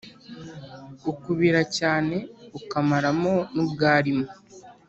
Ukubira 1.11 1.61
cyane 1.77 2.15
ukamaramo 2.59 3.33
n’ubwalimo. 3.53 4.27